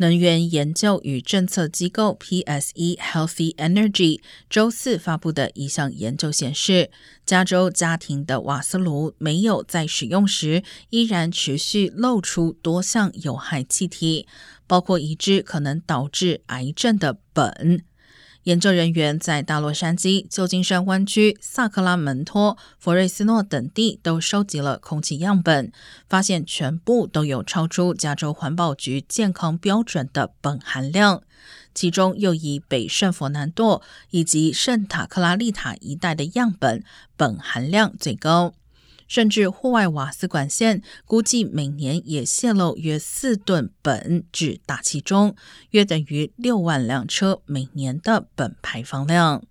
[0.00, 6.90] 能源研究与政策机构 PSE Healthy Energy 周四发布的一项研究显示，
[7.26, 14.26] 加州家庭的瓦斯炉没有在使用时依然持续漏出多项有害气体，
[14.66, 17.82] 包括一支可能导致癌症的苯。
[18.44, 25.70] 研究人员在大洛杉矶、旧金山湾区、萨克拉门托、佛瑞斯诺等地都收集了空气样本，
[26.08, 31.22] 发现全部都有超出加州环保局健康标准的苯含量，
[31.74, 36.82] 其中又以北圣佛南多以及圣塔克拉丽塔一带的样本
[37.18, 38.54] 苯含量最高。
[39.10, 45.34] 甚至户外瓦斯管线估计每年也泄漏约四吨苯至大气中，
[45.70, 49.42] 约等于六万辆车每年的苯排放量。